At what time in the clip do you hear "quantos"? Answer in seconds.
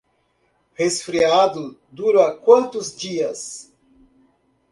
2.35-2.97